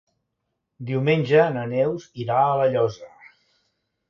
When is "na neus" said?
1.57-2.09